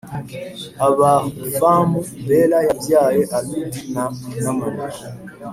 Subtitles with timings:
[0.87, 4.05] Abahufamu Bela yabyaye Arudi na
[4.43, 5.03] Namani